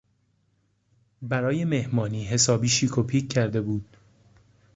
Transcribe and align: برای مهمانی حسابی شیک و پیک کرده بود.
برای 1.21 1.65
مهمانی 1.65 2.25
حسابی 2.25 2.69
شیک 2.69 2.97
و 2.97 3.03
پیک 3.03 3.33
کرده 3.33 3.61
بود. 3.61 3.97